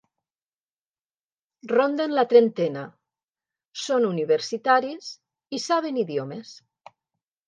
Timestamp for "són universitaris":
3.81-5.11